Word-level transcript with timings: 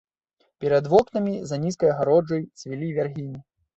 Перад 0.63 0.87
вокнамі, 0.93 1.33
за 1.51 1.61
нізкай 1.67 1.93
агароджай, 1.93 2.41
цвілі 2.63 2.91
вяргіні. 2.97 3.39